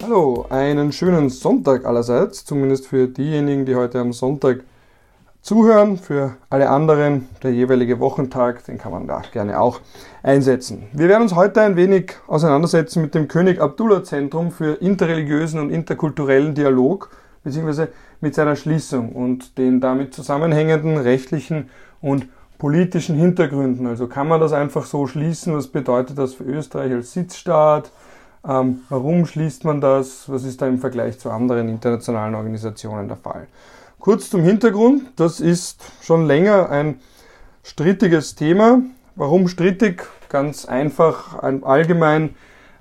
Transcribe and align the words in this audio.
Hallo, 0.00 0.46
einen 0.48 0.92
schönen 0.92 1.28
Sonntag 1.28 1.84
allerseits, 1.84 2.44
zumindest 2.44 2.86
für 2.86 3.08
diejenigen, 3.08 3.66
die 3.66 3.74
heute 3.74 3.98
am 3.98 4.12
Sonntag 4.12 4.60
zuhören. 5.42 5.98
Für 5.98 6.36
alle 6.50 6.70
anderen, 6.70 7.28
der 7.42 7.52
jeweilige 7.52 7.98
Wochentag, 7.98 8.64
den 8.64 8.78
kann 8.78 8.92
man 8.92 9.08
da 9.08 9.22
gerne 9.32 9.60
auch 9.60 9.80
einsetzen. 10.22 10.84
Wir 10.92 11.08
werden 11.08 11.22
uns 11.22 11.34
heute 11.34 11.62
ein 11.62 11.74
wenig 11.74 12.12
auseinandersetzen 12.28 13.02
mit 13.02 13.16
dem 13.16 13.26
König 13.26 13.60
Abdullah 13.60 14.04
Zentrum 14.04 14.52
für 14.52 14.74
interreligiösen 14.74 15.58
und 15.58 15.70
interkulturellen 15.70 16.54
Dialog, 16.54 17.10
beziehungsweise 17.42 17.88
mit 18.20 18.36
seiner 18.36 18.54
Schließung 18.54 19.10
und 19.10 19.58
den 19.58 19.80
damit 19.80 20.14
zusammenhängenden 20.14 20.96
rechtlichen 20.96 21.70
und 22.00 22.28
politischen 22.56 23.16
Hintergründen. 23.16 23.88
Also 23.88 24.06
kann 24.06 24.28
man 24.28 24.40
das 24.40 24.52
einfach 24.52 24.86
so 24.86 25.08
schließen? 25.08 25.56
Was 25.56 25.66
bedeutet 25.66 26.18
das 26.18 26.34
für 26.34 26.44
Österreich 26.44 26.92
als 26.92 27.12
Sitzstaat? 27.12 27.90
Ähm, 28.46 28.80
warum 28.88 29.26
schließt 29.26 29.64
man 29.64 29.80
das? 29.80 30.28
Was 30.28 30.44
ist 30.44 30.60
da 30.62 30.66
im 30.66 30.78
Vergleich 30.78 31.18
zu 31.18 31.30
anderen 31.30 31.68
internationalen 31.68 32.34
Organisationen 32.34 33.08
der 33.08 33.16
Fall? 33.16 33.46
Kurz 33.98 34.30
zum 34.30 34.42
Hintergrund. 34.42 35.02
Das 35.16 35.40
ist 35.40 35.82
schon 36.02 36.26
länger 36.26 36.70
ein 36.70 37.00
strittiges 37.62 38.34
Thema. 38.34 38.80
Warum 39.16 39.48
strittig? 39.48 40.06
Ganz 40.28 40.66
einfach, 40.66 41.42
allgemein 41.42 42.34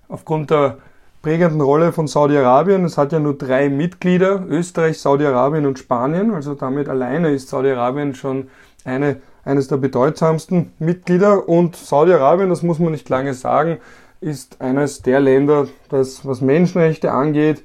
aufgrund 0.10 0.52
der 0.52 0.78
prägenden 1.22 1.62
Rolle 1.62 1.92
von 1.92 2.08
Saudi-Arabien. 2.08 2.86
Es 2.86 2.98
hat 2.98 3.12
ja 3.12 3.20
nur 3.20 3.38
drei 3.38 3.70
Mitglieder, 3.70 4.46
Österreich, 4.48 5.00
Saudi-Arabien 5.00 5.66
und 5.66 5.80
Spanien. 5.80 6.34
Also 6.34 6.54
damit 6.54 6.88
alleine 6.88 7.32
ist 7.32 7.50
Saudi-Arabien 7.50 8.16
schon 8.16 8.50
eine, 8.86 9.18
eines 9.44 9.68
der 9.68 9.78
bedeutsamsten 9.78 10.72
Mitglieder. 10.80 11.50
Und 11.50 11.76
Saudi-Arabien, 11.76 12.50
das 12.50 12.64
muss 12.64 12.80
man 12.80 12.92
nicht 12.92 13.10
lange 13.10 13.34
sagen, 13.34 13.78
ist 14.22 14.62
eines 14.62 15.02
der 15.02 15.20
Länder, 15.20 15.68
das, 15.90 16.26
was 16.26 16.42
Menschenrechte 16.42 17.12
angeht, 17.12 17.64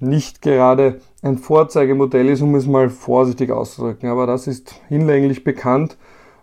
nicht 0.00 0.42
gerade 0.42 1.00
ein 1.22 1.38
Vorzeigemodell 1.38 2.28
ist, 2.28 2.42
um 2.42 2.54
es 2.54 2.66
mal 2.66 2.90
vorsichtig 2.90 3.50
auszudrücken. 3.50 4.08
Aber 4.08 4.26
das 4.26 4.46
ist 4.46 4.74
hinlänglich 4.88 5.44
bekannt. 5.44 5.96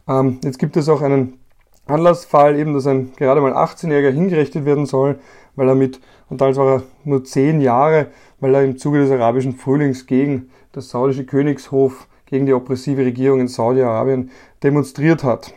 Ähm, 0.07 0.39
jetzt 0.43 0.59
gibt 0.59 0.77
es 0.77 0.87
auch 0.87 1.01
einen 1.01 1.39
Anlassfall, 1.85 2.57
eben, 2.57 2.73
dass 2.73 2.87
ein 2.87 3.13
gerade 3.17 3.41
mal 3.41 3.53
18-Jähriger 3.53 4.11
hingerichtet 4.11 4.65
werden 4.65 4.85
soll, 4.85 5.19
weil 5.55 5.67
er 5.67 5.75
mit, 5.75 5.99
und 6.29 6.39
damals 6.39 6.57
war 6.57 6.75
er 6.75 6.83
nur 7.03 7.23
10 7.23 7.61
Jahre, 7.61 8.07
weil 8.39 8.55
er 8.55 8.63
im 8.63 8.77
Zuge 8.77 8.99
des 8.99 9.11
arabischen 9.11 9.53
Frühlings 9.53 10.05
gegen 10.05 10.49
das 10.71 10.89
saudische 10.89 11.25
Königshof, 11.25 12.07
gegen 12.25 12.45
die 12.45 12.53
oppressive 12.53 13.03
Regierung 13.03 13.41
in 13.41 13.47
Saudi-Arabien 13.47 14.29
demonstriert 14.63 15.23
hat. 15.23 15.53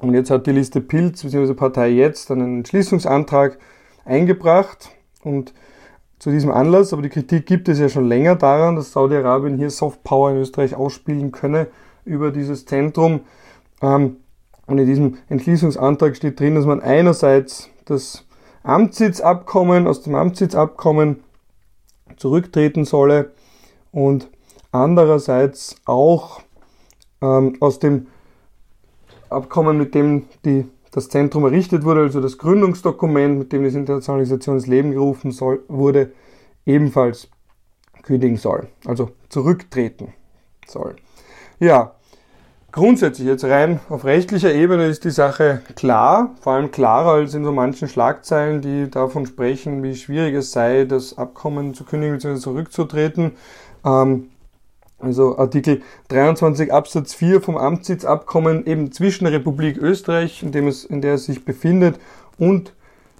Und 0.00 0.14
jetzt 0.14 0.30
hat 0.30 0.46
die 0.46 0.52
Liste 0.52 0.80
Pilz 0.80 1.22
bzw. 1.22 1.54
Partei 1.54 1.88
jetzt 1.88 2.30
einen 2.30 2.58
Entschließungsantrag 2.58 3.58
eingebracht 4.04 4.90
und 5.22 5.54
zu 6.18 6.30
diesem 6.30 6.50
Anlass, 6.50 6.92
aber 6.92 7.02
die 7.02 7.08
Kritik 7.08 7.46
gibt 7.46 7.68
es 7.68 7.78
ja 7.78 7.88
schon 7.88 8.08
länger 8.08 8.36
daran, 8.36 8.76
dass 8.76 8.92
Saudi-Arabien 8.92 9.58
hier 9.58 9.70
Softpower 9.70 10.30
in 10.30 10.38
Österreich 10.38 10.74
ausspielen 10.74 11.30
könne 11.30 11.68
über 12.04 12.30
dieses 12.30 12.64
Zentrum. 12.64 13.20
Ähm, 13.82 14.16
und 14.66 14.78
in 14.78 14.86
diesem 14.86 15.18
Entschließungsantrag 15.28 16.16
steht 16.16 16.40
drin, 16.40 16.54
dass 16.54 16.64
man 16.64 16.80
einerseits 16.80 17.70
das 17.84 18.24
Amtssitzabkommen 18.62 19.86
aus 19.86 20.02
dem 20.02 20.14
Amtssitzabkommen 20.14 21.22
zurücktreten 22.16 22.84
solle 22.84 23.32
und 23.92 24.28
andererseits 24.72 25.76
auch 25.84 26.40
ähm, 27.22 27.56
aus 27.60 27.78
dem 27.78 28.08
Abkommen, 29.30 29.78
mit 29.78 29.94
dem 29.94 30.24
die, 30.44 30.66
das 30.92 31.08
Zentrum 31.08 31.44
errichtet 31.44 31.84
wurde, 31.84 32.02
also 32.02 32.20
das 32.20 32.38
Gründungsdokument, 32.38 33.38
mit 33.38 33.52
dem 33.52 33.64
das 33.64 33.74
Internationalisation 33.74 34.56
ins 34.56 34.66
Leben 34.66 34.92
gerufen 34.92 35.30
soll, 35.30 35.62
wurde, 35.68 36.12
ebenfalls 36.64 37.28
kündigen 38.02 38.36
soll, 38.36 38.68
also 38.84 39.10
zurücktreten 39.28 40.12
soll. 40.66 40.96
Ja, 41.58 41.94
grundsätzlich 42.72 43.26
jetzt 43.26 43.44
rein 43.44 43.80
auf 43.88 44.04
rechtlicher 44.04 44.52
Ebene 44.52 44.86
ist 44.86 45.04
die 45.04 45.10
Sache 45.10 45.62
klar, 45.74 46.34
vor 46.40 46.54
allem 46.54 46.70
klarer 46.70 47.12
als 47.12 47.34
in 47.34 47.44
so 47.44 47.52
manchen 47.52 47.88
Schlagzeilen, 47.88 48.60
die 48.60 48.90
davon 48.90 49.26
sprechen, 49.26 49.82
wie 49.82 49.94
schwierig 49.94 50.34
es 50.34 50.52
sei, 50.52 50.84
das 50.84 51.16
Abkommen 51.18 51.74
zu 51.74 51.84
kündigen 51.84 52.16
bzw. 52.16 52.38
zurückzutreten. 52.38 53.32
Ähm, 53.84 54.28
also 54.98 55.38
Artikel 55.38 55.82
23 56.08 56.72
Absatz 56.72 57.14
4 57.14 57.40
vom 57.40 57.56
Amtssitzabkommen 57.56 58.66
eben 58.66 58.92
zwischen 58.92 59.24
der 59.24 59.34
Republik 59.34 59.76
Österreich, 59.76 60.42
in, 60.42 60.52
dem 60.52 60.68
es, 60.68 60.84
in 60.84 61.02
der 61.02 61.14
es 61.14 61.26
sich 61.26 61.44
befindet, 61.44 61.98
und 62.38 62.72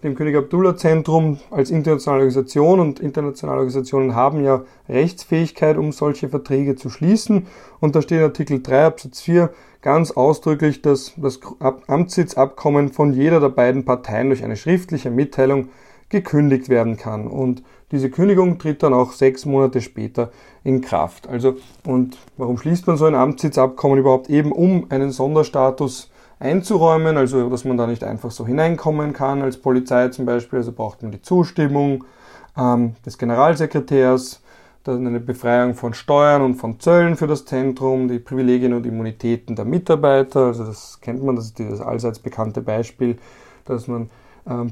dem 0.02 0.14
König 0.14 0.36
Abdullah 0.36 0.76
Zentrum 0.76 1.38
als 1.50 1.70
internationale 1.70 2.20
Organisation 2.20 2.80
und 2.80 3.00
internationale 3.00 3.58
Organisationen 3.58 4.14
haben 4.14 4.44
ja 4.44 4.62
Rechtsfähigkeit, 4.88 5.76
um 5.78 5.90
solche 5.90 6.28
Verträge 6.28 6.76
zu 6.76 6.90
schließen. 6.90 7.46
Und 7.80 7.96
da 7.96 8.02
steht 8.02 8.20
Artikel 8.20 8.62
3 8.62 8.86
Absatz 8.86 9.20
4 9.22 9.50
ganz 9.80 10.10
ausdrücklich, 10.10 10.82
dass 10.82 11.12
das 11.16 11.40
Amtssitzabkommen 11.86 12.90
von 12.90 13.14
jeder 13.14 13.40
der 13.40 13.48
beiden 13.48 13.84
Parteien 13.84 14.28
durch 14.28 14.44
eine 14.44 14.56
schriftliche 14.56 15.10
Mitteilung 15.10 15.68
gekündigt 16.08 16.68
werden 16.68 16.96
kann. 16.96 17.26
Und 17.26 17.62
diese 17.92 18.10
Kündigung 18.10 18.58
tritt 18.58 18.82
dann 18.82 18.94
auch 18.94 19.12
sechs 19.12 19.44
Monate 19.44 19.80
später 19.80 20.30
in 20.64 20.80
Kraft. 20.80 21.28
Also, 21.28 21.56
und 21.84 22.18
warum 22.36 22.58
schließt 22.58 22.86
man 22.86 22.96
so 22.96 23.06
ein 23.06 23.14
Amtssitzabkommen 23.14 23.98
überhaupt? 23.98 24.28
Eben 24.28 24.52
um 24.52 24.86
einen 24.90 25.10
Sonderstatus 25.10 26.10
einzuräumen, 26.38 27.16
also 27.16 27.48
dass 27.48 27.64
man 27.64 27.76
da 27.76 27.86
nicht 27.86 28.04
einfach 28.04 28.30
so 28.30 28.46
hineinkommen 28.46 29.12
kann 29.12 29.42
als 29.42 29.56
Polizei 29.56 30.08
zum 30.08 30.26
Beispiel. 30.26 30.58
Also 30.58 30.72
braucht 30.72 31.02
man 31.02 31.12
die 31.12 31.22
Zustimmung 31.22 32.04
ähm, 32.56 32.94
des 33.04 33.18
Generalsekretärs, 33.18 34.42
dann 34.84 35.06
eine 35.06 35.20
Befreiung 35.20 35.74
von 35.74 35.94
Steuern 35.94 36.42
und 36.42 36.56
von 36.56 36.78
Zöllen 36.78 37.16
für 37.16 37.26
das 37.26 37.44
Zentrum, 37.44 38.06
die 38.08 38.20
Privilegien 38.20 38.72
und 38.72 38.86
Immunitäten 38.86 39.56
der 39.56 39.64
Mitarbeiter. 39.64 40.46
Also 40.46 40.64
das 40.64 41.00
kennt 41.00 41.24
man, 41.24 41.36
das 41.36 41.46
ist 41.46 41.58
dieses 41.58 41.80
allseits 41.80 42.18
bekannte 42.18 42.60
Beispiel, 42.60 43.18
dass 43.64 43.88
man 43.88 44.10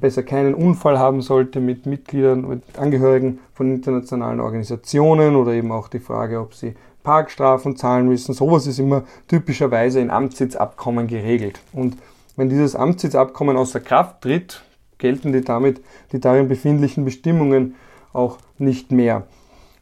besser 0.00 0.22
keinen 0.22 0.54
Unfall 0.54 0.98
haben 0.98 1.20
sollte 1.20 1.60
mit 1.60 1.84
Mitgliedern, 1.84 2.48
mit 2.48 2.62
Angehörigen 2.78 3.40
von 3.54 3.72
internationalen 3.72 4.40
Organisationen 4.40 5.34
oder 5.34 5.52
eben 5.52 5.72
auch 5.72 5.88
die 5.88 5.98
Frage, 5.98 6.40
ob 6.40 6.54
sie 6.54 6.74
Parkstrafen 7.02 7.76
zahlen 7.76 8.06
müssen. 8.06 8.34
Sowas 8.34 8.66
ist 8.66 8.78
immer 8.78 9.02
typischerweise 9.28 10.00
in 10.00 10.10
Amtssitzabkommen 10.10 11.06
geregelt. 11.06 11.60
Und 11.72 11.96
wenn 12.36 12.48
dieses 12.48 12.76
Amtssitzabkommen 12.76 13.56
außer 13.56 13.80
Kraft 13.80 14.22
tritt, 14.22 14.62
gelten 14.98 15.32
die 15.32 15.42
damit 15.42 15.82
die 16.12 16.20
darin 16.20 16.48
befindlichen 16.48 17.04
Bestimmungen 17.04 17.74
auch 18.12 18.38
nicht 18.58 18.92
mehr. 18.92 19.26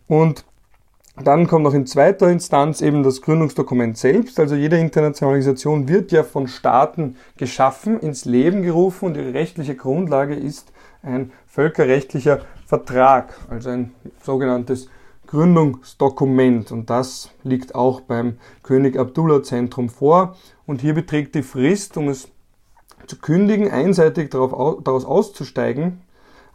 Und 0.08 0.44
dann 1.16 1.46
kommt 1.46 1.64
noch 1.64 1.74
in 1.74 1.86
zweiter 1.86 2.30
Instanz 2.30 2.80
eben 2.80 3.02
das 3.02 3.20
Gründungsdokument 3.20 3.98
selbst. 3.98 4.40
Also 4.40 4.54
jede 4.54 4.78
internationale 4.78 5.32
Organisation 5.32 5.86
wird 5.86 6.10
ja 6.10 6.24
von 6.24 6.48
Staaten 6.48 7.16
geschaffen, 7.36 8.00
ins 8.00 8.24
Leben 8.24 8.62
gerufen 8.62 9.06
und 9.06 9.16
ihre 9.16 9.34
rechtliche 9.34 9.76
Grundlage 9.76 10.34
ist 10.34 10.72
ein 11.02 11.32
völkerrechtlicher 11.46 12.40
Vertrag, 12.66 13.34
also 13.50 13.68
ein 13.70 13.92
sogenanntes 14.22 14.88
Gründungsdokument. 15.26 16.72
Und 16.72 16.88
das 16.88 17.30
liegt 17.42 17.74
auch 17.74 18.00
beim 18.00 18.38
König 18.62 18.98
Abdullah 18.98 19.42
Zentrum 19.42 19.90
vor. 19.90 20.36
Und 20.66 20.80
hier 20.80 20.94
beträgt 20.94 21.34
die 21.34 21.42
Frist, 21.42 21.96
um 21.98 22.08
es 22.08 22.28
zu 23.06 23.18
kündigen, 23.18 23.70
einseitig 23.70 24.30
daraus 24.30 25.04
auszusteigen, 25.04 26.00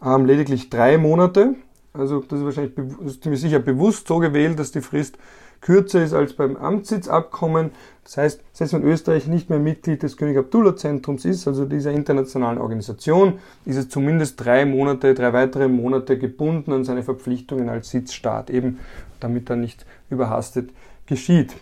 ähm, 0.04 0.26
lediglich 0.26 0.70
drei 0.70 0.98
Monate. 0.98 1.56
Also 1.98 2.22
das 2.22 2.40
ist 2.40 2.46
wahrscheinlich 2.46 2.74
ist 3.06 3.24
ziemlich 3.24 3.42
sicher 3.42 3.60
bewusst 3.60 4.08
so 4.08 4.20
gewählt, 4.20 4.60
dass 4.60 4.72
die 4.72 4.82
Frist 4.82 5.18
kürzer 5.62 6.04
ist 6.04 6.14
als 6.14 6.34
beim 6.34 6.56
Amtssitzabkommen. 6.56 7.72
Das 8.04 8.18
heißt, 8.18 8.42
selbst 8.54 8.74
wenn 8.74 8.84
Österreich 8.84 9.28
nicht 9.28 9.50
mehr 9.50 9.60
Mitglied 9.60 10.04
des 10.04 10.18
König 10.18 10.38
Abdullah 10.38 10.76
Zentrums 10.76 11.26
ist, 11.26 11.48
also 11.48 11.66
dieser 11.66 11.92
internationalen 11.92 12.60
Organisation, 12.60 13.40
ist 13.66 13.76
es 13.76 13.90
zumindest 13.90 14.44
drei 14.44 14.66
Monate, 14.66 15.14
drei 15.14 15.34
weitere 15.34 15.68
Monate 15.68 16.18
gebunden 16.18 16.72
an 16.72 16.86
seine 16.86 17.04
Verpflichtungen 17.04 17.70
als 17.70 17.90
Sitzstaat, 17.90 18.50
eben 18.50 18.80
damit 19.20 19.50
dann 19.50 19.62
nicht 19.62 19.86
überhastet 20.10 20.70
geschieht. 21.06 21.56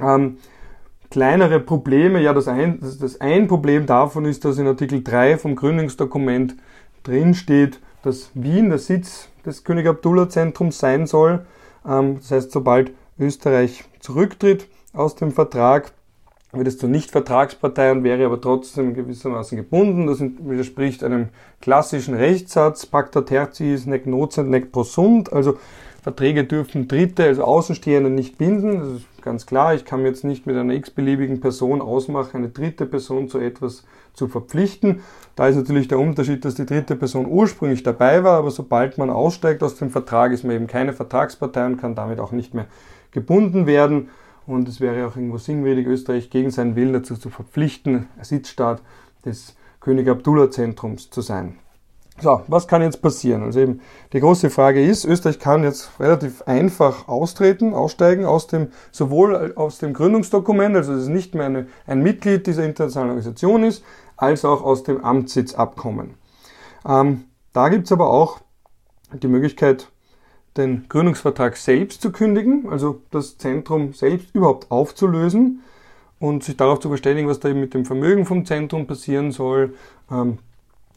Ähm, 0.00 0.38
kleinere 1.10 1.60
Probleme, 1.60 2.20
ja, 2.22 2.32
das 2.32 2.48
ein, 2.48 2.80
das, 2.80 2.98
das 2.98 3.20
ein 3.20 3.48
Problem 3.48 3.86
davon 3.86 4.24
ist, 4.24 4.44
dass 4.44 4.58
in 4.58 4.66
Artikel 4.66 5.02
3 5.02 5.38
vom 5.38 5.56
Gründungsdokument 5.56 6.54
drin 7.02 7.34
steht, 7.34 7.80
dass 8.02 8.30
Wien 8.34 8.68
der 8.68 8.78
Sitz 8.78 9.28
des 9.44 9.64
König 9.64 9.86
Abdullah 9.86 10.28
Zentrums 10.28 10.78
sein 10.78 11.06
soll. 11.06 11.46
Ähm, 11.86 12.16
das 12.20 12.30
heißt, 12.30 12.52
sobald 12.52 12.92
Österreich 13.18 13.84
zurücktritt 14.00 14.68
aus 14.92 15.16
dem 15.16 15.32
Vertrag, 15.32 15.92
wird 16.52 16.66
es 16.66 16.78
zur 16.78 16.88
Nicht-Vertragspartei 16.88 17.92
und 17.92 18.04
wäre 18.04 18.24
aber 18.24 18.40
trotzdem 18.40 18.94
gewissermaßen 18.94 19.56
gebunden. 19.56 20.06
Das 20.06 20.20
widerspricht 20.20 21.04
einem 21.04 21.28
klassischen 21.60 22.14
Rechtssatz, 22.14 22.86
pacta 22.86 23.20
tertiis 23.20 23.84
nec 23.84 24.06
nocent 24.06 24.48
nec 24.48 24.72
prosunt. 24.72 25.30
Also 25.32 25.58
Verträge 26.02 26.44
dürfen 26.44 26.86
Dritte, 26.86 27.24
also 27.24 27.44
Außenstehende 27.44 28.08
nicht 28.08 28.38
binden. 28.38 28.78
Das 28.78 28.88
ist 28.88 29.22
ganz 29.22 29.46
klar. 29.46 29.74
Ich 29.74 29.84
kann 29.84 30.02
mir 30.02 30.08
jetzt 30.08 30.24
nicht 30.24 30.46
mit 30.46 30.56
einer 30.56 30.74
x-beliebigen 30.74 31.40
Person 31.40 31.80
ausmachen, 31.80 32.36
eine 32.36 32.48
dritte 32.50 32.86
Person 32.86 33.28
zu 33.28 33.38
etwas 33.38 33.84
zu 34.14 34.28
verpflichten. 34.28 35.00
Da 35.36 35.48
ist 35.48 35.56
natürlich 35.56 35.88
der 35.88 35.98
Unterschied, 35.98 36.44
dass 36.44 36.54
die 36.54 36.66
dritte 36.66 36.96
Person 36.96 37.26
ursprünglich 37.26 37.82
dabei 37.82 38.24
war, 38.24 38.38
aber 38.38 38.50
sobald 38.50 38.98
man 38.98 39.10
aussteigt 39.10 39.62
aus 39.62 39.76
dem 39.76 39.90
Vertrag, 39.90 40.32
ist 40.32 40.44
man 40.44 40.56
eben 40.56 40.66
keine 40.66 40.92
Vertragspartei 40.92 41.66
und 41.66 41.76
kann 41.78 41.94
damit 41.94 42.20
auch 42.20 42.32
nicht 42.32 42.54
mehr 42.54 42.66
gebunden 43.10 43.66
werden. 43.66 44.08
Und 44.46 44.68
es 44.68 44.80
wäre 44.80 45.06
auch 45.06 45.16
irgendwo 45.16 45.38
sinnwürdig, 45.38 45.86
Österreich 45.86 46.30
gegen 46.30 46.50
seinen 46.50 46.74
Willen 46.74 46.94
dazu 46.94 47.16
zu 47.16 47.28
verpflichten, 47.28 48.06
Sitzstaat 48.22 48.82
des 49.24 49.56
König 49.80 50.08
Abdullah 50.08 50.50
Zentrums 50.50 51.10
zu 51.10 51.20
sein. 51.20 51.56
So, 52.20 52.42
was 52.48 52.66
kann 52.66 52.82
jetzt 52.82 53.00
passieren? 53.00 53.44
Also 53.44 53.60
eben, 53.60 53.80
die 54.12 54.18
große 54.18 54.50
Frage 54.50 54.84
ist, 54.84 55.04
Österreich 55.04 55.38
kann 55.38 55.62
jetzt 55.62 56.00
relativ 56.00 56.42
einfach 56.42 57.06
austreten, 57.06 57.74
aussteigen 57.74 58.24
aus 58.24 58.48
dem, 58.48 58.68
sowohl 58.90 59.52
aus 59.54 59.78
dem 59.78 59.92
Gründungsdokument, 59.92 60.74
also 60.74 60.94
dass 60.94 61.02
es 61.02 61.08
nicht 61.08 61.36
mehr 61.36 61.46
eine, 61.46 61.68
ein 61.86 62.02
Mitglied 62.02 62.46
dieser 62.48 62.64
internationalen 62.64 63.10
Organisation 63.10 63.62
ist, 63.62 63.84
als 64.16 64.44
auch 64.44 64.62
aus 64.62 64.82
dem 64.82 65.04
Amtssitzabkommen. 65.04 66.14
Ähm, 66.84 67.24
da 67.52 67.68
gibt's 67.68 67.92
aber 67.92 68.10
auch 68.10 68.40
die 69.12 69.28
Möglichkeit, 69.28 69.88
den 70.56 70.86
Gründungsvertrag 70.88 71.56
selbst 71.56 72.02
zu 72.02 72.10
kündigen, 72.10 72.68
also 72.68 73.00
das 73.12 73.38
Zentrum 73.38 73.92
selbst 73.92 74.34
überhaupt 74.34 74.72
aufzulösen 74.72 75.62
und 76.18 76.42
sich 76.42 76.56
darauf 76.56 76.80
zu 76.80 76.88
verständigen, 76.88 77.28
was 77.28 77.38
da 77.38 77.48
eben 77.48 77.60
mit 77.60 77.74
dem 77.74 77.84
Vermögen 77.84 78.26
vom 78.26 78.44
Zentrum 78.44 78.88
passieren 78.88 79.30
soll 79.30 79.74
ähm, 80.10 80.38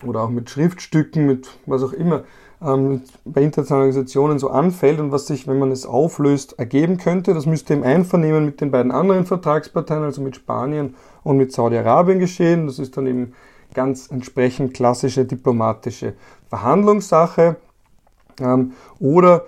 oder 0.03 0.21
auch 0.21 0.29
mit 0.29 0.49
Schriftstücken, 0.49 1.25
mit 1.25 1.49
was 1.65 1.83
auch 1.83 1.93
immer 1.93 2.23
ähm, 2.61 3.01
bei 3.25 3.41
internationalen 3.41 3.87
Organisationen 3.87 4.39
so 4.39 4.49
anfällt 4.49 4.99
und 4.99 5.11
was 5.11 5.27
sich, 5.27 5.47
wenn 5.47 5.59
man 5.59 5.71
es 5.71 5.85
auflöst, 5.85 6.59
ergeben 6.59 6.97
könnte. 6.97 7.33
Das 7.33 7.45
müsste 7.45 7.73
im 7.73 7.83
Einvernehmen 7.83 8.45
mit 8.45 8.61
den 8.61 8.71
beiden 8.71 8.91
anderen 8.91 9.25
Vertragsparteien, 9.25 10.03
also 10.03 10.21
mit 10.21 10.35
Spanien 10.35 10.95
und 11.23 11.37
mit 11.37 11.51
Saudi-Arabien 11.51 12.19
geschehen. 12.19 12.67
Das 12.67 12.79
ist 12.79 12.97
dann 12.97 13.07
eben 13.07 13.33
ganz 13.73 14.09
entsprechend 14.11 14.73
klassische 14.73 15.25
diplomatische 15.25 16.13
Verhandlungssache. 16.49 17.55
Ähm, 18.39 18.73
oder 18.99 19.45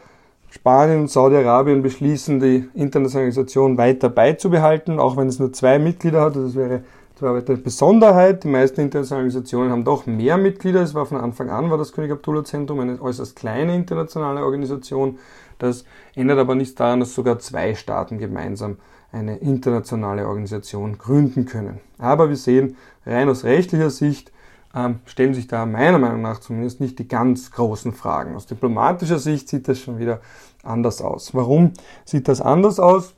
Spanien 0.49 1.01
und 1.01 1.09
Saudi-Arabien 1.09 1.81
beschließen, 1.81 2.39
die 2.39 2.69
internationale 2.75 3.25
Organisation 3.25 3.77
weiter 3.77 4.09
beizubehalten, 4.09 4.99
auch 4.99 5.17
wenn 5.17 5.27
es 5.27 5.39
nur 5.39 5.51
zwei 5.51 5.79
Mitglieder 5.79 6.21
hat. 6.21 6.35
Das 6.35 6.55
wäre 6.55 6.83
eine 7.23 7.57
Besonderheit. 7.57 8.43
Die 8.43 8.47
meisten 8.47 8.81
internationalen 8.81 9.25
Organisationen 9.25 9.71
haben 9.71 9.83
doch 9.83 10.05
mehr 10.05 10.37
Mitglieder. 10.37 10.81
Es 10.81 10.93
war 10.93 11.05
von 11.05 11.17
Anfang 11.17 11.49
an, 11.49 11.69
war 11.71 11.77
das 11.77 11.93
König 11.93 12.11
Abdullah 12.11 12.43
Zentrum 12.43 12.79
eine 12.79 13.01
äußerst 13.01 13.35
kleine 13.35 13.75
internationale 13.75 14.43
Organisation. 14.43 15.17
Das 15.59 15.85
ändert 16.15 16.39
aber 16.39 16.55
nichts 16.55 16.75
daran, 16.75 16.99
dass 16.99 17.15
sogar 17.15 17.39
zwei 17.39 17.75
Staaten 17.75 18.17
gemeinsam 18.17 18.77
eine 19.11 19.37
internationale 19.37 20.27
Organisation 20.27 20.97
gründen 20.97 21.45
können. 21.45 21.79
Aber 21.99 22.29
wir 22.29 22.35
sehen, 22.35 22.75
rein 23.05 23.29
aus 23.29 23.43
rechtlicher 23.43 23.89
Sicht 23.89 24.31
ähm, 24.75 24.99
stellen 25.05 25.33
sich 25.33 25.47
da 25.47 25.65
meiner 25.65 25.99
Meinung 25.99 26.21
nach 26.21 26.39
zumindest 26.39 26.81
nicht 26.81 26.97
die 26.97 27.07
ganz 27.07 27.51
großen 27.51 27.93
Fragen. 27.93 28.35
Aus 28.35 28.47
diplomatischer 28.47 29.19
Sicht 29.19 29.47
sieht 29.47 29.67
das 29.67 29.79
schon 29.79 29.99
wieder 29.99 30.19
anders 30.63 31.01
aus. 31.01 31.35
Warum 31.35 31.73
sieht 32.05 32.27
das 32.27 32.41
anders 32.41 32.79
aus? 32.79 33.13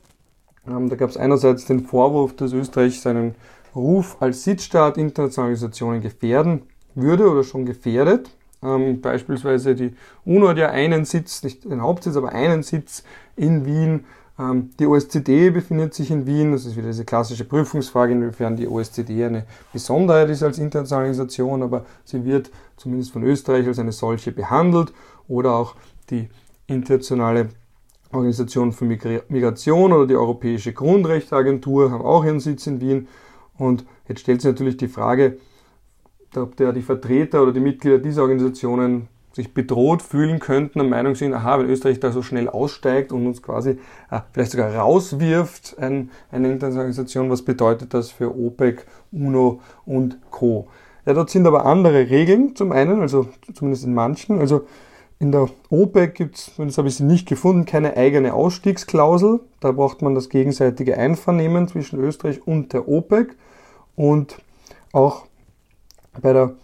Ähm, 0.68 0.88
da 0.90 0.96
gab 0.96 1.10
es 1.10 1.16
einerseits 1.16 1.64
den 1.64 1.80
Vorwurf, 1.80 2.36
dass 2.36 2.52
Österreich 2.52 3.00
seinen 3.00 3.34
Ruf 3.76 4.16
als 4.20 4.42
Sitzstaat 4.42 4.96
internationaler 4.96 5.50
Organisationen 5.50 6.00
gefährden 6.00 6.62
würde 6.94 7.30
oder 7.30 7.44
schon 7.44 7.66
gefährdet. 7.66 8.30
Ähm, 8.62 9.00
beispielsweise 9.00 9.74
die 9.74 9.94
UNO 10.24 10.48
hat 10.48 10.58
ja 10.58 10.70
einen 10.70 11.04
Sitz, 11.04 11.42
nicht 11.42 11.64
den 11.64 11.82
Hauptsitz, 11.82 12.16
aber 12.16 12.32
einen 12.32 12.62
Sitz 12.62 13.04
in 13.36 13.66
Wien 13.66 14.04
ähm, 14.38 14.70
die 14.78 14.86
OSZE 14.86 15.50
befindet 15.50 15.94
sich 15.94 16.10
in 16.10 16.26
Wien. 16.26 16.52
Das 16.52 16.66
ist 16.66 16.76
wieder 16.76 16.88
diese 16.88 17.04
klassische 17.04 17.44
Prüfungsfrage, 17.44 18.12
inwiefern 18.12 18.56
die 18.56 18.68
OSZE 18.68 19.02
eine 19.26 19.46
Besonderheit 19.72 20.28
ist 20.30 20.42
als 20.42 20.58
internationale 20.58 21.06
Organisation, 21.06 21.62
aber 21.62 21.86
sie 22.04 22.24
wird 22.24 22.50
zumindest 22.76 23.12
von 23.12 23.22
Österreich 23.22 23.66
als 23.66 23.78
eine 23.78 23.92
solche 23.92 24.32
behandelt. 24.32 24.92
Oder 25.28 25.54
auch 25.54 25.74
die 26.10 26.28
internationale 26.66 27.48
Organisation 28.12 28.72
für 28.72 28.84
Migration 28.84 29.92
oder 29.92 30.06
die 30.06 30.14
Europäische 30.14 30.72
Grundrechteagentur 30.72 31.90
haben 31.90 32.04
auch 32.04 32.24
ihren 32.24 32.40
Sitz 32.40 32.66
in 32.66 32.80
Wien. 32.80 33.08
Und 33.58 33.84
jetzt 34.08 34.20
stellt 34.20 34.40
sich 34.40 34.50
natürlich 34.50 34.76
die 34.76 34.88
Frage, 34.88 35.38
ob 36.34 36.56
der, 36.56 36.72
die 36.72 36.82
Vertreter 36.82 37.42
oder 37.42 37.52
die 37.52 37.60
Mitglieder 37.60 37.98
dieser 37.98 38.22
Organisationen 38.22 39.08
sich 39.32 39.52
bedroht 39.52 40.00
fühlen 40.00 40.38
könnten, 40.38 40.78
der 40.78 40.88
Meinung 40.88 41.14
sind, 41.14 41.34
aha, 41.34 41.58
wenn 41.58 41.68
Österreich 41.68 42.00
da 42.00 42.10
so 42.10 42.22
schnell 42.22 42.48
aussteigt 42.48 43.12
und 43.12 43.26
uns 43.26 43.42
quasi 43.42 43.78
äh, 44.10 44.20
vielleicht 44.32 44.52
sogar 44.52 44.74
rauswirft, 44.74 45.76
ein, 45.78 46.10
eine 46.30 46.52
Organisation, 46.52 47.30
was 47.30 47.42
bedeutet 47.42 47.92
das 47.92 48.10
für 48.10 48.34
OPEC, 48.34 48.86
UNO 49.12 49.60
und 49.84 50.18
Co. 50.30 50.68
Ja, 51.04 51.12
dort 51.12 51.28
sind 51.28 51.46
aber 51.46 51.66
andere 51.66 52.08
Regeln 52.08 52.56
zum 52.56 52.72
einen, 52.72 53.00
also 53.02 53.28
zumindest 53.52 53.84
in 53.84 53.94
manchen. 53.94 54.40
Also 54.40 54.66
in 55.18 55.32
der 55.32 55.48
OPEC 55.70 56.14
gibt 56.14 56.36
es, 56.36 56.52
das 56.58 56.76
habe 56.76 56.88
ich 56.88 56.96
sie 56.96 57.04
nicht 57.04 57.26
gefunden, 57.26 57.64
keine 57.64 57.96
eigene 57.96 58.34
Ausstiegsklausel. 58.34 59.40
Da 59.60 59.72
braucht 59.72 60.02
man 60.02 60.14
das 60.14 60.28
gegenseitige 60.28 60.98
Einvernehmen 60.98 61.68
zwischen 61.68 61.98
Österreich 61.98 62.46
und 62.46 62.72
der 62.74 62.86
OPEC. 62.86 63.34
Und 63.94 64.36
auch 64.92 65.24
bei 66.20 66.34
der 66.34 66.54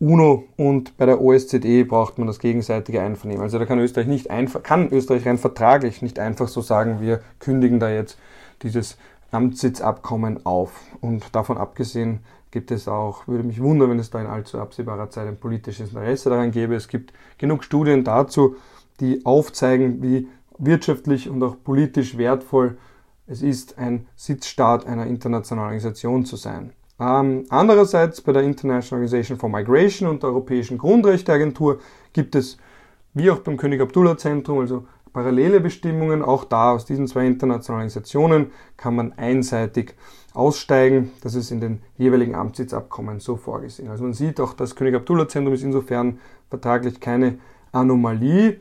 UNO 0.00 0.44
und 0.56 0.96
bei 0.96 1.06
der 1.06 1.20
OSZE 1.20 1.84
braucht 1.84 2.18
man 2.18 2.26
das 2.26 2.40
gegenseitige 2.40 3.00
Einvernehmen. 3.00 3.42
Also 3.42 3.58
da 3.58 3.66
kann 3.66 3.78
Österreich 3.78 4.06
nicht 4.06 4.30
einfach, 4.30 4.62
kann 4.62 4.90
Österreich 4.90 5.26
rein 5.26 5.38
vertraglich 5.38 6.02
nicht 6.02 6.18
einfach 6.18 6.48
so 6.48 6.62
sagen, 6.62 7.00
wir 7.00 7.20
kündigen 7.38 7.78
da 7.78 7.90
jetzt 7.90 8.18
dieses 8.62 8.96
Amtssitzabkommen 9.30 10.44
auf. 10.46 10.72
Und 11.00 11.34
davon 11.36 11.58
abgesehen 11.58 12.20
gibt 12.50 12.70
es 12.70 12.88
auch, 12.88 13.28
würde 13.28 13.44
mich 13.44 13.62
wundern, 13.62 13.90
wenn 13.90 13.98
es 13.98 14.10
da 14.10 14.20
in 14.20 14.26
allzu 14.26 14.58
absehbarer 14.58 15.10
Zeit 15.10 15.28
ein 15.28 15.38
politisches 15.38 15.90
Interesse 15.90 16.30
daran 16.30 16.50
gäbe. 16.50 16.74
Es 16.74 16.88
gibt 16.88 17.12
genug 17.38 17.64
Studien 17.64 18.04
dazu, 18.04 18.56
die 19.00 19.24
aufzeigen, 19.24 20.02
wie 20.02 20.28
wirtschaftlich 20.58 21.28
und 21.28 21.42
auch 21.42 21.56
politisch 21.62 22.18
wertvoll 22.18 22.76
es 23.26 23.42
ist, 23.42 23.78
ein 23.78 24.08
Sitzstaat 24.16 24.86
einer 24.86 25.06
internationalen 25.06 25.66
Organisation 25.66 26.24
zu 26.24 26.36
sein. 26.36 26.72
Ähm, 26.98 27.46
andererseits 27.48 28.20
bei 28.20 28.32
der 28.32 28.42
International 28.42 29.00
Organization 29.00 29.38
for 29.38 29.48
Migration 29.48 30.08
und 30.08 30.22
der 30.22 30.30
Europäischen 30.30 30.78
Grundrechteagentur 30.78 31.80
gibt 32.12 32.34
es, 32.34 32.58
wie 33.14 33.30
auch 33.30 33.38
beim 33.38 33.56
König 33.56 33.80
Abdullah 33.80 34.18
Zentrum, 34.18 34.58
also 34.58 34.86
parallele 35.12 35.60
Bestimmungen. 35.60 36.22
Auch 36.22 36.44
da 36.44 36.72
aus 36.72 36.84
diesen 36.84 37.06
zwei 37.06 37.26
internationalen 37.26 37.80
Organisationen 37.80 38.52
kann 38.76 38.94
man 38.96 39.12
einseitig 39.12 39.94
aussteigen. 40.32 41.10
Das 41.22 41.34
ist 41.34 41.50
in 41.50 41.60
den 41.60 41.82
jeweiligen 41.96 42.34
Amtssitzabkommen 42.34 43.20
so 43.20 43.36
vorgesehen. 43.36 43.90
Also 43.90 44.04
man 44.04 44.12
sieht 44.12 44.40
auch, 44.40 44.54
das 44.54 44.76
König 44.76 44.94
Abdullah 44.94 45.28
Zentrum 45.28 45.54
ist 45.54 45.62
insofern 45.62 46.18
vertraglich 46.48 47.00
keine 47.00 47.38
Anomalie, 47.72 48.58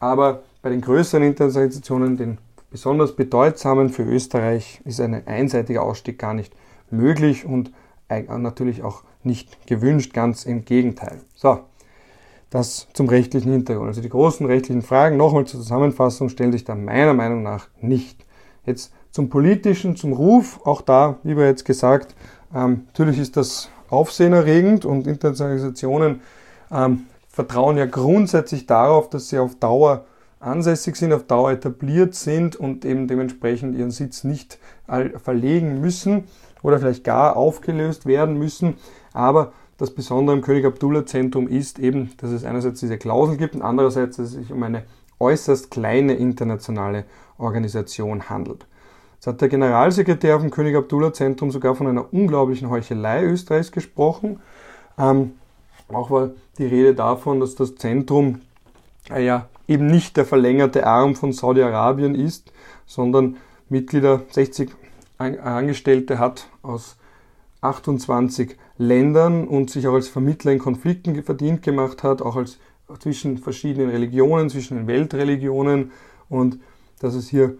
aber 0.00 0.42
bei 0.62 0.70
den 0.70 0.80
größeren 0.80 1.22
internationalen 1.22 1.66
Organisationen, 1.66 2.16
den 2.16 2.38
besonders 2.70 3.14
bedeutsamen 3.14 3.88
für 3.88 4.02
Österreich, 4.02 4.80
ist 4.84 5.00
ein 5.00 5.26
einseitiger 5.26 5.82
Ausstieg 5.82 6.18
gar 6.18 6.34
nicht 6.34 6.52
möglich 6.90 7.44
und 7.46 7.72
natürlich 8.08 8.82
auch 8.82 9.02
nicht 9.22 9.66
gewünscht, 9.66 10.12
ganz 10.14 10.44
im 10.44 10.64
Gegenteil. 10.64 11.20
So, 11.34 11.60
das 12.50 12.88
zum 12.92 13.08
rechtlichen 13.08 13.52
Hintergrund. 13.52 13.88
Also 13.88 14.00
die 14.00 14.08
großen 14.08 14.46
rechtlichen 14.46 14.82
Fragen, 14.82 15.16
nochmal 15.16 15.44
zur 15.44 15.60
Zusammenfassung, 15.60 16.28
stellen 16.28 16.52
sich 16.52 16.64
da 16.64 16.74
meiner 16.74 17.14
Meinung 17.14 17.42
nach 17.42 17.68
nicht. 17.80 18.24
Jetzt 18.64 18.92
zum 19.10 19.28
politischen, 19.28 19.96
zum 19.96 20.12
Ruf, 20.12 20.60
auch 20.64 20.80
da, 20.80 21.18
wie 21.22 21.36
wir 21.36 21.46
jetzt 21.46 21.64
gesagt, 21.64 22.14
ähm, 22.54 22.82
natürlich 22.86 23.18
ist 23.18 23.36
das 23.36 23.68
aufsehenerregend 23.90 24.84
und 24.84 25.06
internationale 25.06 25.54
Organisationen 25.54 26.20
ähm, 26.70 27.06
vertrauen 27.28 27.76
ja 27.76 27.86
grundsätzlich 27.86 28.66
darauf, 28.66 29.08
dass 29.10 29.28
sie 29.28 29.38
auf 29.38 29.54
Dauer 29.54 30.04
ansässig 30.40 30.96
sind, 30.96 31.12
auf 31.12 31.24
Dauer 31.24 31.52
etabliert 31.52 32.14
sind 32.14 32.56
und 32.56 32.84
eben 32.84 33.08
dementsprechend 33.08 33.76
ihren 33.76 33.90
Sitz 33.90 34.24
nicht 34.24 34.58
verlegen 35.22 35.80
müssen 35.80 36.24
oder 36.62 36.78
vielleicht 36.78 37.04
gar 37.04 37.36
aufgelöst 37.36 38.06
werden 38.06 38.38
müssen. 38.38 38.74
Aber 39.12 39.52
das 39.78 39.92
Besondere 39.92 40.36
im 40.36 40.42
König 40.42 40.64
Abdullah 40.64 41.06
Zentrum 41.06 41.48
ist 41.48 41.78
eben, 41.78 42.10
dass 42.18 42.30
es 42.30 42.44
einerseits 42.44 42.80
diese 42.80 42.98
Klausel 42.98 43.36
gibt 43.36 43.54
und 43.54 43.62
andererseits, 43.62 44.16
dass 44.16 44.26
es 44.26 44.32
sich 44.32 44.52
um 44.52 44.62
eine 44.64 44.82
äußerst 45.20 45.70
kleine 45.70 46.14
internationale 46.14 47.04
Organisation 47.38 48.28
handelt. 48.28 48.66
Es 49.20 49.26
hat 49.26 49.40
der 49.40 49.48
Generalsekretär 49.48 50.38
vom 50.38 50.50
König 50.50 50.76
Abdullah 50.76 51.12
Zentrum 51.12 51.50
sogar 51.50 51.74
von 51.74 51.86
einer 51.86 52.12
unglaublichen 52.12 52.70
Heuchelei 52.70 53.24
Österreichs 53.24 53.72
gesprochen. 53.72 54.40
Ähm, 54.98 55.32
auch 55.88 56.10
war 56.10 56.30
die 56.58 56.66
Rede 56.66 56.94
davon, 56.94 57.40
dass 57.40 57.54
das 57.54 57.76
Zentrum 57.76 58.40
äh, 59.10 59.24
ja 59.24 59.48
eben 59.68 59.86
nicht 59.86 60.16
der 60.16 60.24
verlängerte 60.24 60.86
Arm 60.86 61.14
von 61.14 61.32
Saudi-Arabien 61.32 62.14
ist, 62.14 62.52
sondern 62.86 63.36
Mitglieder 63.68 64.22
60 64.30 64.70
Angestellte 65.18 66.18
hat 66.18 66.48
aus 66.62 66.96
28 67.60 68.56
Ländern 68.78 69.46
und 69.46 69.70
sich 69.70 69.86
auch 69.86 69.94
als 69.94 70.08
Vermittler 70.08 70.52
in 70.52 70.58
Konflikten 70.58 71.22
verdient 71.22 71.62
gemacht 71.62 72.02
hat, 72.02 72.22
auch 72.22 72.36
als 72.36 72.58
zwischen 73.00 73.36
verschiedenen 73.38 73.90
Religionen, 73.90 74.48
zwischen 74.48 74.78
den 74.78 74.86
Weltreligionen, 74.86 75.90
und 76.28 76.58
dass 77.00 77.14
es 77.14 77.28
hier 77.28 77.56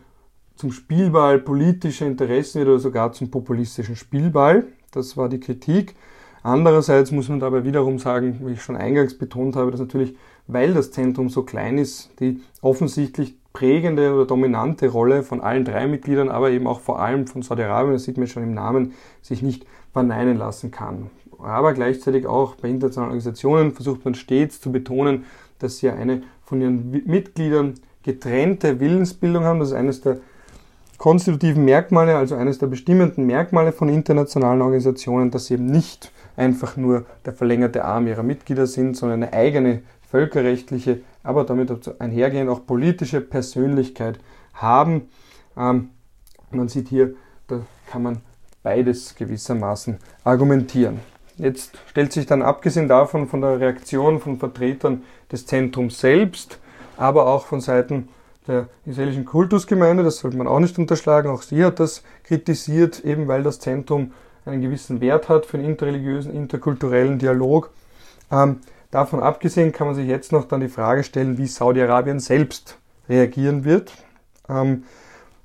zum 0.57 0.73
Spielball 0.73 1.39
politischer 1.39 2.07
Interessen 2.07 2.59
wird 2.59 2.69
oder 2.69 2.79
sogar 2.79 3.13
zum 3.13 3.31
populistischen 3.31 3.97
Spielball. 3.97 4.67
Das 4.91 5.17
war 5.17 5.29
die 5.29 5.41
Kritik. 5.41 5.95
Andererseits 6.43 7.11
muss 7.13 7.29
man 7.29 7.41
dabei 7.41 7.65
wiederum 7.65 7.99
sagen, 7.99 8.41
wie 8.45 8.53
ich 8.53 8.63
schon 8.63 8.77
eingangs 8.77 9.17
betont 9.17 9.57
habe, 9.57 9.71
dass 9.71 9.81
natürlich, 9.81 10.17
weil 10.47 10.73
das 10.73 10.91
Zentrum 10.91 11.29
so 11.29 11.43
klein 11.43 11.79
ist, 11.79 12.11
die 12.21 12.41
offensichtlich 12.61 13.37
prägende 13.53 14.15
oder 14.15 14.27
dominante 14.27 14.89
Rolle 14.89 15.23
von 15.23 15.41
allen 15.41 15.65
drei 15.65 15.87
Mitgliedern, 15.87 16.29
aber 16.29 16.51
eben 16.51 16.67
auch 16.67 16.81
vor 16.81 17.01
allem 17.01 17.27
von 17.27 17.43
Saudi-Arabien, 17.43 17.95
das 17.95 18.05
sieht 18.05 18.17
man 18.17 18.27
schon 18.27 18.43
im 18.43 18.55
Namen, 18.55 18.93
sich 19.21 19.43
nicht 19.43 19.67
verneinen 19.99 20.39
lassen 20.39 20.71
kann. 20.71 21.11
Aber 21.41 21.73
gleichzeitig 21.73 22.27
auch 22.27 22.55
bei 22.55 22.69
internationalen 22.69 23.11
Organisationen 23.11 23.73
versucht 23.73 24.05
man 24.05 24.15
stets 24.15 24.61
zu 24.61 24.71
betonen, 24.71 25.25
dass 25.59 25.79
sie 25.79 25.91
eine 25.91 26.23
von 26.45 26.61
ihren 26.61 26.91
Mitgliedern 27.05 27.75
getrennte 28.05 28.79
Willensbildung 28.79 29.43
haben. 29.45 29.59
Das 29.59 29.71
ist 29.71 29.75
eines 29.75 30.01
der 30.01 30.19
konstitutiven 30.99 31.65
Merkmale, 31.65 32.17
also 32.17 32.37
eines 32.37 32.59
der 32.59 32.69
bestimmenden 32.69 33.27
Merkmale 33.27 33.73
von 33.73 33.89
internationalen 33.89 34.63
Organisationen, 34.63 35.33
dass 35.33 35.47
sie 35.47 35.55
eben 35.55 35.67
nicht 35.67 36.13
einfach 36.37 36.77
nur 36.77 37.05
der 37.25 37.33
verlängerte 37.33 37.85
Arm 37.85 38.07
ihrer 38.07 38.23
Mitglieder 38.23 38.69
sind, 38.69 38.97
sondern 38.97 39.25
eine 39.25 39.33
eigene 39.33 39.83
völkerrechtliche, 40.11 41.01
aber 41.25 41.43
damit 41.43 41.71
einhergehend 42.01 42.51
auch 42.51 42.65
politische 42.65 43.21
Persönlichkeit 43.21 44.21
haben. 44.55 45.09
Ähm, 45.57 45.91
man 46.53 46.69
sieht 46.69 46.89
hier, 46.89 47.15
da 47.49 47.61
kann 47.91 48.03
man 48.05 48.19
beides 48.69 49.15
gewissermaßen 49.15 49.97
argumentieren. 50.25 51.01
Jetzt 51.39 51.79
stellt 51.87 52.13
sich 52.13 52.27
dann 52.27 52.43
abgesehen 52.43 52.87
davon 52.87 53.27
von 53.27 53.41
der 53.41 53.61
Reaktion 53.61 54.21
von 54.21 54.39
Vertretern 54.39 55.05
des 55.33 55.47
Zentrums 55.47 56.01
selbst, 56.01 56.59
aber 56.99 57.29
auch 57.29 57.47
von 57.47 57.63
Seiten 57.63 58.11
der 58.47 58.69
israelischen 58.85 59.25
Kultusgemeinde, 59.25 60.03
das 60.03 60.19
sollte 60.19 60.37
man 60.37 60.47
auch 60.47 60.61
nicht 60.61 60.79
unterschlagen, 60.79 61.31
auch 61.31 61.41
sie 61.41 61.65
hat 61.65 61.81
das 61.81 62.03
kritisiert, 62.25 63.03
eben 63.07 63.27
weil 63.27 63.43
das 63.43 63.59
Zentrum 63.59 64.13
einen 64.45 64.61
gewissen 64.61 65.01
Wert 65.01 65.31
hat 65.31 65.47
für 65.47 65.57
den 65.57 65.65
interreligiösen, 65.65 66.35
interkulturellen 66.35 67.19
Dialog. 67.19 67.71
Ähm, 68.31 68.59
davon 68.91 69.23
abgesehen 69.23 69.73
kann 69.73 69.87
man 69.87 69.97
sich 69.97 70.09
jetzt 70.09 70.31
noch 70.31 70.45
dann 70.45 70.61
die 70.61 70.69
Frage 70.69 71.05
stellen, 71.05 71.39
wie 71.39 71.47
Saudi-Arabien 71.47 72.21
selbst 72.21 72.77
reagieren 73.09 73.65
wird. 73.65 73.95
Ähm, 74.47 74.83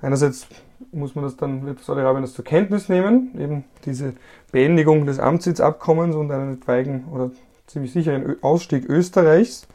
einerseits 0.02 0.46
muss 0.92 1.14
man 1.14 1.24
das 1.24 1.36
dann, 1.36 1.66
wird 1.66 1.80
Saudi-Arabien 1.80 2.22
das 2.22 2.34
zur 2.34 2.44
Kenntnis 2.44 2.88
nehmen, 2.88 3.30
eben 3.38 3.64
diese 3.84 4.14
Beendigung 4.52 5.06
des 5.06 5.18
Amtssitzabkommens 5.18 6.14
und 6.16 6.30
einen 6.30 6.54
etwaigen 6.54 7.04
oder 7.12 7.30
ziemlich 7.66 7.92
sicheren 7.92 8.42
Ausstieg 8.42 8.88
Österreichs. 8.88 9.66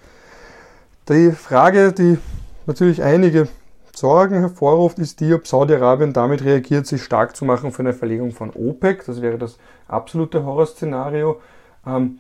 Die 1.09 1.31
Frage, 1.31 1.91
die 1.91 2.17
natürlich 2.65 3.01
einige 3.03 3.47
Sorgen 3.95 4.35
hervorruft, 4.35 4.99
ist 4.99 5.19
die, 5.19 5.33
ob 5.33 5.47
Saudi-Arabien 5.47 6.13
damit 6.13 6.43
reagiert, 6.45 6.87
sich 6.87 7.03
stark 7.03 7.35
zu 7.35 7.45
machen 7.45 7.71
für 7.71 7.81
eine 7.81 7.93
Verlegung 7.93 8.31
von 8.31 8.51
OPEC. 8.51 9.05
Das 9.05 9.21
wäre 9.21 9.37
das 9.37 9.57
absolute 9.87 10.45
Horrorszenario. 10.45 11.41
Ähm, 11.85 12.19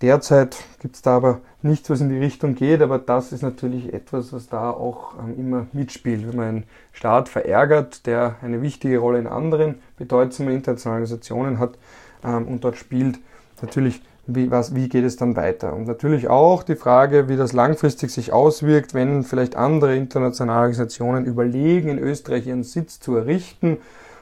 derzeit 0.00 0.56
gibt 0.80 0.96
es 0.96 1.02
da 1.02 1.16
aber 1.16 1.40
nichts, 1.62 1.90
was 1.90 2.00
in 2.00 2.08
die 2.08 2.18
Richtung 2.18 2.54
geht, 2.54 2.80
aber 2.82 2.98
das 2.98 3.32
ist 3.32 3.42
natürlich 3.42 3.92
etwas, 3.92 4.32
was 4.32 4.48
da 4.48 4.70
auch 4.70 5.14
ähm, 5.18 5.38
immer 5.38 5.66
mitspielt. 5.72 6.28
Wenn 6.28 6.36
man 6.36 6.48
einen 6.48 6.64
Staat 6.92 7.28
verärgert, 7.28 8.06
der 8.06 8.36
eine 8.42 8.62
wichtige 8.62 8.98
Rolle 8.98 9.18
in 9.18 9.26
anderen 9.26 9.76
bedeutsamen 9.96 10.54
internationalen 10.54 11.02
Organisationen 11.02 11.58
hat 11.58 11.78
ähm, 12.24 12.46
und 12.46 12.64
dort 12.64 12.76
spielt, 12.76 13.18
natürlich 13.60 14.02
wie, 14.28 14.50
was, 14.50 14.74
wie 14.74 14.90
geht 14.90 15.04
es 15.04 15.16
dann 15.16 15.36
weiter? 15.36 15.74
Und 15.74 15.88
natürlich 15.88 16.28
auch 16.28 16.62
die 16.62 16.76
Frage, 16.76 17.28
wie 17.28 17.36
das 17.36 17.54
langfristig 17.54 18.10
sich 18.10 18.30
auswirkt, 18.30 18.92
wenn 18.92 19.24
vielleicht 19.24 19.56
andere 19.56 19.96
internationale 19.96 20.60
Organisationen 20.60 21.24
überlegen, 21.24 21.88
in 21.88 21.98
Österreich 21.98 22.46
ihren 22.46 22.62
Sitz 22.62 23.00
zu 23.00 23.16
errichten, 23.16 23.78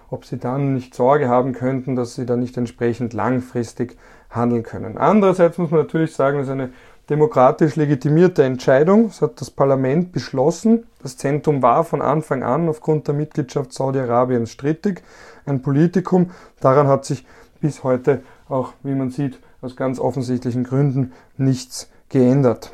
ob 0.08 0.24
sie 0.24 0.38
dann 0.38 0.74
nicht 0.74 0.94
Sorge 0.94 1.28
haben 1.28 1.52
könnten, 1.52 1.96
dass 1.96 2.14
sie 2.14 2.24
dann 2.24 2.38
nicht 2.38 2.56
entsprechend 2.56 3.14
langfristig 3.14 3.96
handeln 4.30 4.62
können. 4.62 4.98
Andererseits 4.98 5.58
muss 5.58 5.70
man 5.70 5.80
natürlich 5.80 6.14
sagen, 6.14 6.38
das 6.38 6.48
ist 6.48 6.52
eine 6.52 6.70
demokratisch 7.08 7.76
legitimierte 7.76 8.42
Entscheidung. 8.42 9.08
Das 9.08 9.22
hat 9.22 9.40
das 9.40 9.50
Parlament 9.50 10.12
beschlossen. 10.12 10.86
Das 11.02 11.16
Zentrum 11.16 11.62
war 11.62 11.84
von 11.84 12.02
Anfang 12.02 12.42
an 12.42 12.68
aufgrund 12.68 13.06
der 13.06 13.14
Mitgliedschaft 13.14 13.72
Saudi-Arabiens 13.72 14.50
strittig, 14.50 15.02
ein 15.44 15.62
Politikum. 15.62 16.30
Daran 16.60 16.88
hat 16.88 17.04
sich 17.04 17.24
bis 17.60 17.84
heute 17.84 18.22
auch, 18.48 18.72
wie 18.82 18.94
man 18.94 19.10
sieht, 19.10 19.38
aus 19.60 19.76
ganz 19.76 19.98
offensichtlichen 19.98 20.64
Gründen 20.64 21.12
nichts 21.36 21.90
geändert. 22.08 22.72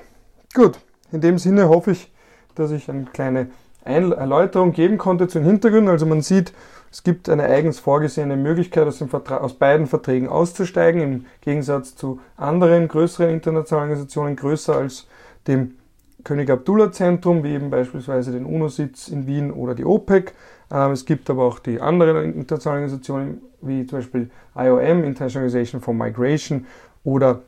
Gut, 0.54 0.78
in 1.12 1.20
dem 1.20 1.38
Sinne 1.38 1.68
hoffe 1.68 1.92
ich, 1.92 2.12
dass 2.54 2.70
ich 2.70 2.90
eine 2.90 3.04
kleine 3.04 3.48
Erläuterung 3.84 4.72
geben 4.72 4.98
konnte 4.98 5.28
zu 5.28 5.38
den 5.38 5.46
Hintergründen. 5.46 5.88
Also 5.88 6.06
man 6.06 6.22
sieht, 6.22 6.52
es 6.92 7.02
gibt 7.02 7.30
eine 7.30 7.44
eigens 7.44 7.78
vorgesehene 7.78 8.36
Möglichkeit, 8.36 8.86
aus, 8.86 9.02
aus, 9.02 9.54
beiden 9.54 9.86
Verträgen 9.86 10.28
auszusteigen, 10.28 11.00
im 11.00 11.26
Gegensatz 11.40 11.96
zu 11.96 12.20
anderen 12.36 12.86
größeren 12.86 13.30
internationalen 13.30 13.88
Organisationen, 13.88 14.36
größer 14.36 14.76
als 14.76 15.06
dem 15.46 15.78
König 16.22 16.50
Abdullah 16.50 16.92
Zentrum, 16.92 17.42
wie 17.44 17.54
eben 17.54 17.70
beispielsweise 17.70 18.30
den 18.30 18.44
UNO-Sitz 18.44 19.08
in 19.08 19.26
Wien 19.26 19.50
oder 19.50 19.74
die 19.74 19.86
OPEC. 19.86 20.34
Ähm, 20.70 20.92
es 20.92 21.06
gibt 21.06 21.30
aber 21.30 21.44
auch 21.44 21.58
die 21.60 21.80
anderen 21.80 22.34
internationalen 22.34 22.82
Organisationen, 22.82 23.40
wie 23.62 23.86
zum 23.86 24.00
Beispiel 24.00 24.30
IOM, 24.54 25.02
International 25.02 25.46
Organization 25.46 25.80
for 25.80 25.94
Migration, 25.94 26.66
oder 27.04 27.40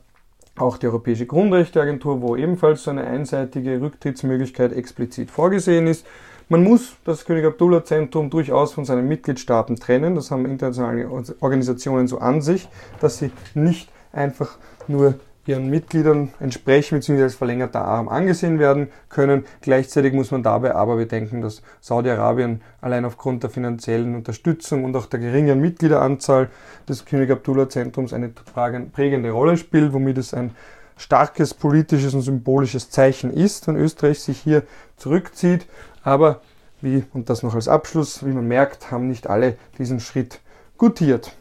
auch 0.57 0.77
die 0.77 0.87
Europäische 0.87 1.27
Grundrechteagentur, 1.27 2.21
wo 2.21 2.35
ebenfalls 2.35 2.83
so 2.83 2.91
eine 2.91 3.05
einseitige 3.05 3.79
Rücktrittsmöglichkeit 3.79 4.73
explizit 4.73 5.29
vorgesehen 5.29 5.85
ist. 5.85 6.05
Man 6.47 6.63
muss 6.63 6.95
das 7.05 7.25
König 7.25 7.43
Abdullah 7.43 7.83
Zentrum 7.83 8.29
durchaus 8.29 8.73
von 8.73 8.85
seinen 8.85 9.07
Mitgliedstaaten 9.07 9.77
trennen. 9.77 10.13
Das 10.13 10.29
haben 10.29 10.45
internationale 10.45 11.09
Organisationen 11.39 12.07
so 12.07 12.19
an 12.19 12.41
sich, 12.41 12.69
dass 12.99 13.17
sie 13.17 13.31
nicht 13.55 13.89
einfach 14.11 14.59
nur 14.87 15.15
ihren 15.47 15.69
Mitgliedern 15.69 16.29
entsprechen 16.39 16.99
bzw. 16.99 17.23
als 17.23 17.35
verlängerter 17.35 17.83
Arm 17.83 18.09
angesehen 18.09 18.59
werden 18.59 18.89
können. 19.09 19.45
Gleichzeitig 19.61 20.13
muss 20.13 20.31
man 20.31 20.43
dabei 20.43 20.75
aber 20.75 20.97
bedenken, 20.97 21.41
dass 21.41 21.63
Saudi-Arabien 21.81 22.61
allein 22.81 23.05
aufgrund 23.05 23.41
der 23.43 23.49
finanziellen 23.49 24.15
Unterstützung 24.15 24.83
und 24.83 24.95
auch 24.95 25.05
der 25.07 25.19
geringen 25.19 25.59
Mitgliederanzahl 25.59 26.49
des 26.87 27.05
König 27.05 27.31
Abdullah 27.31 27.69
Zentrums 27.69 28.13
eine 28.13 28.29
prägende 28.29 29.31
Rolle 29.31 29.57
spielt, 29.57 29.93
womit 29.93 30.17
es 30.19 30.33
ein 30.33 30.51
starkes 30.97 31.53
politisches 31.53 32.13
und 32.13 32.21
symbolisches 32.21 32.89
Zeichen 32.89 33.31
ist, 33.31 33.67
wenn 33.67 33.75
Österreich 33.75 34.19
sich 34.21 34.39
hier 34.39 34.63
zurückzieht. 34.97 35.67
Aber 36.03 36.41
wie, 36.81 37.03
und 37.13 37.29
das 37.29 37.43
noch 37.43 37.55
als 37.55 37.67
Abschluss, 37.67 38.25
wie 38.25 38.31
man 38.31 38.47
merkt, 38.47 38.91
haben 38.91 39.07
nicht 39.07 39.27
alle 39.27 39.57
diesen 39.77 39.99
Schritt 39.99 40.39
gutiert. 40.77 41.35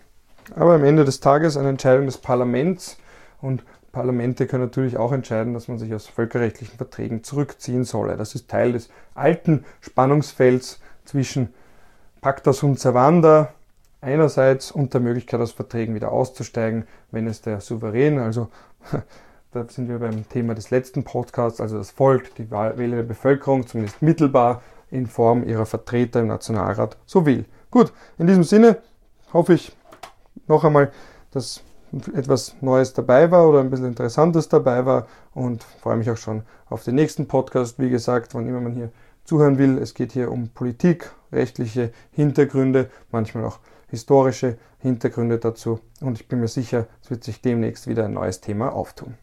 Aber 0.57 0.75
am 0.75 0.85
Ende 0.85 1.05
des 1.05 1.21
Tages 1.21 1.57
eine 1.57 1.69
Entscheidung 1.69 2.07
des 2.07 2.19
Parlaments 2.19 2.99
und 3.41 3.63
Parlamente 3.93 4.47
können 4.47 4.65
natürlich 4.65 4.97
auch 4.97 5.13
entscheiden, 5.13 5.55
dass 5.55 5.69
man 5.69 5.79
sich 5.79 5.95
aus 5.95 6.07
völkerrechtlichen 6.07 6.77
Verträgen 6.77 7.23
zurückziehen 7.23 7.85
solle. 7.85 8.17
Das 8.17 8.35
ist 8.35 8.51
Teil 8.51 8.73
des 8.73 8.91
alten 9.15 9.65
Spannungsfelds 9.81 10.81
zwischen 11.05 11.55
Pacta 12.21 12.53
sunt 12.53 12.81
servanda 12.81 13.55
einerseits 14.01 14.71
und 14.71 14.93
der 14.93 15.01
Möglichkeit 15.01 15.41
aus 15.41 15.53
Verträgen 15.53 15.95
wieder 15.95 16.11
auszusteigen, 16.11 16.87
wenn 17.11 17.27
es 17.27 17.41
der 17.41 17.61
Souverän, 17.61 18.19
also 18.19 18.49
da 19.55 19.65
sind 19.69 19.89
wir 19.89 20.01
beim 20.01 20.29
Thema 20.29 20.55
des 20.55 20.71
letzten 20.71 21.05
Podcasts, 21.05 21.61
also 21.61 21.79
das 21.79 21.93
Volk, 21.93 22.35
die 22.35 22.51
wählende 22.51 23.05
Bevölkerung, 23.05 23.67
zumindest 23.67 24.03
mittelbar 24.03 24.63
in 24.91 25.07
Form 25.07 25.45
ihrer 25.45 25.65
Vertreter 25.65 26.21
im 26.21 26.27
Nationalrat 26.27 26.97
so 27.07 27.25
will. 27.25 27.45
Gut, 27.71 27.93
in 28.19 28.27
diesem 28.27 28.43
Sinne 28.43 28.79
hoffe 29.33 29.55
ich 29.55 29.75
noch 30.49 30.65
einmal, 30.65 30.91
dass 31.31 31.63
etwas 32.15 32.57
Neues 32.61 32.95
dabei 32.95 33.31
war 33.31 33.49
oder 33.49 33.61
ein 33.61 33.71
bisschen 33.71 33.87
Interessantes 33.87 34.49
dabei 34.49 34.85
war 34.87 35.07
und 35.35 35.63
freue 35.63 35.97
mich 35.97 36.11
auch 36.11 36.17
schon 36.17 36.43
auf 36.69 36.83
den 36.83 36.97
nächsten 36.97 37.29
Podcast. 37.29 37.79
Wie 37.79 37.91
gesagt, 37.91 38.35
wann 38.35 38.49
immer 38.49 38.61
man 38.61 38.73
hier 38.73 38.91
zuhören 39.23 39.59
will, 39.59 39.79
es 39.79 39.95
geht 39.95 40.11
hier 40.11 40.33
um 40.33 40.49
Politik, 40.49 41.13
rechtliche 41.33 41.93
Hintergründe, 42.11 42.91
manchmal 43.13 43.45
auch 43.45 43.61
historische 43.87 44.59
Hintergründe 44.79 45.39
dazu 45.39 45.79
und 46.01 46.21
ich 46.21 46.27
bin 46.27 46.41
mir 46.41 46.49
sicher, 46.49 46.89
es 47.03 47.11
wird 47.11 47.23
sich 47.23 47.41
demnächst 47.41 47.87
wieder 47.87 48.07
ein 48.07 48.15
neues 48.15 48.41
Thema 48.41 48.73
auftun. 48.73 49.15